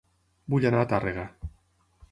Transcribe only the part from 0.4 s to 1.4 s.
Vull anar a Tàrrega